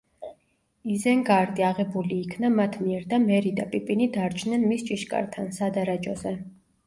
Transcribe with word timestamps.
იზენგარდი 0.93 1.65
აღებული 1.67 2.17
იქნა 2.29 2.49
მათ 2.53 2.79
მიერ 2.85 3.05
და 3.13 3.19
მერი 3.27 3.51
და 3.61 3.67
პიპინი 3.75 4.07
დარჩნენ 4.17 4.67
მის 4.71 4.87
ჭიშკართან, 4.91 5.55
სადარაჯოზე. 5.61 6.35